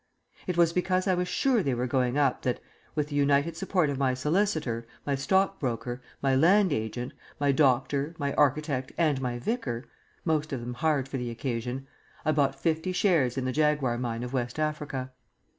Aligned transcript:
It 0.47 0.57
was 0.57 0.73
because 0.73 1.05
I 1.07 1.13
was 1.13 1.27
sure 1.27 1.61
they 1.61 1.75
were 1.75 1.85
going 1.85 2.17
up 2.17 2.41
that, 2.41 2.59
with 2.95 3.09
the 3.09 3.15
united 3.15 3.55
support 3.55 3.87
of 3.87 3.99
my 3.99 4.15
solicitor, 4.15 4.87
my 5.05 5.13
stockbroker, 5.13 6.01
my 6.23 6.35
land 6.35 6.73
agent, 6.73 7.13
my 7.39 7.51
doctor, 7.51 8.15
my 8.17 8.33
architect 8.33 8.91
and 8.97 9.21
my 9.21 9.37
vicar 9.37 9.85
(most 10.25 10.51
of 10.53 10.59
them 10.59 10.73
hired 10.73 11.07
for 11.07 11.17
the 11.17 11.29
occasion), 11.29 11.85
I 12.25 12.31
bought 12.31 12.59
fifty 12.59 12.93
shares 12.93 13.37
in 13.37 13.45
the 13.45 13.51
Jaguar 13.51 13.99
mine 13.99 14.23
of 14.23 14.33
West 14.33 14.57
Africa. 14.57 15.11